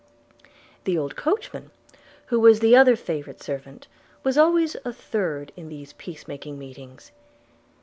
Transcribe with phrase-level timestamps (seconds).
[0.85, 1.69] The old coachman,
[2.25, 3.85] who was the other favourite servant,
[4.23, 7.11] was always a third in these peace making meetings.